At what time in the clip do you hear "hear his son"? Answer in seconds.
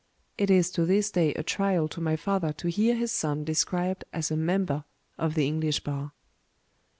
2.71-3.43